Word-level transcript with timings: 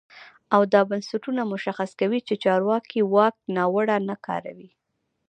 او 0.55 0.61
دا 0.73 0.81
بنسټونه 0.89 1.41
مشخص 1.53 1.89
کوي 2.01 2.19
چې 2.27 2.41
چارواکي 2.43 3.01
واک 3.13 3.35
ناوړه 3.55 3.97
نه 4.09 4.15
کاروي. 4.25 4.69